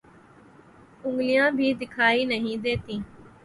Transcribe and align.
انگلیاں 1.03 1.49
بھی 1.51 1.73
دیکھائی 1.79 2.25
نہیں 2.25 2.57
دیتی 2.63 2.97